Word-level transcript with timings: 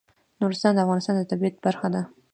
نورستان 0.39 0.73
د 0.75 0.79
افغانستان 0.85 1.15
د 1.17 1.21
طبیعت 1.31 1.55
برخه 1.65 1.87
ده. 1.93 2.01